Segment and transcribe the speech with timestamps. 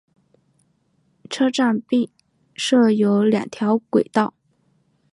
[1.29, 2.09] 车站并
[2.55, 4.33] 设有两条轨道。